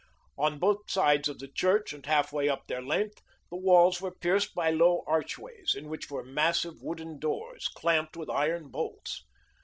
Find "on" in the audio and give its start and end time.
0.35-0.57